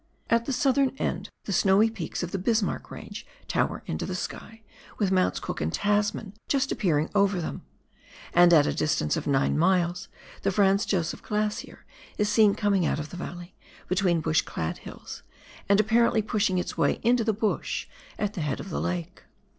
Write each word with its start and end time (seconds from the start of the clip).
At 0.31 0.45
the 0.45 0.51
southern 0.51 0.95
end 0.97 1.29
the 1.45 1.53
snowy 1.53 1.87
peaks 1.91 2.23
of 2.23 2.31
the 2.31 2.39
Bismarck 2.39 2.89
Range 2.89 3.23
tower 3.47 3.83
into 3.85 4.03
the 4.07 4.15
sky, 4.15 4.63
with 4.97 5.11
Mounts 5.11 5.39
Cook 5.39 5.61
and 5.61 5.71
Tasman 5.71 6.33
just 6.47 6.71
appearing 6.71 7.11
over 7.13 7.39
them; 7.39 7.61
and, 8.33 8.51
at 8.51 8.65
a 8.65 8.73
distance 8.73 9.15
of 9.15 9.27
nine 9.27 9.59
miles, 9.59 10.07
the 10.41 10.49
Franz 10.49 10.87
Josef 10.87 11.21
Glacier 11.21 11.85
is 12.17 12.29
seen 12.29 12.55
coming 12.55 12.83
out 12.83 12.97
of 12.97 13.11
the 13.11 13.15
valley, 13.15 13.53
between 13.87 14.21
bu?h 14.21 14.43
clad 14.43 14.79
hills, 14.79 15.21
and 15.69 15.79
apparently 15.79 16.23
pushing 16.23 16.57
its 16.57 16.75
way 16.75 16.93
into 17.03 17.23
the 17.23 17.31
bush 17.31 17.85
at 18.17 18.33
the 18.33 18.41
head 18.41 18.59
of 18.59 18.71
the 18.71 18.81
lake. 18.81 19.25